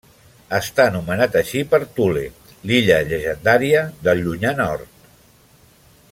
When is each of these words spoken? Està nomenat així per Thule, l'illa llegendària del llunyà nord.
Està 0.59 0.85
nomenat 0.95 1.35
així 1.41 1.61
per 1.73 1.79
Thule, 1.99 2.23
l'illa 2.71 2.97
llegendària 3.11 3.83
del 4.07 4.23
llunyà 4.25 4.55
nord. 4.65 4.99